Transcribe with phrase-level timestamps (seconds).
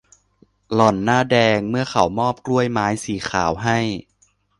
[0.73, 3.77] หล่อนหน้าแดงเมื่อเขามอบกล้วยไม้สีขาวให้